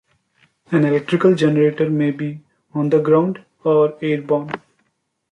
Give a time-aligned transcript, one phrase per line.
[0.71, 2.41] An electrical generator may be
[2.73, 4.49] on the ground or airborne.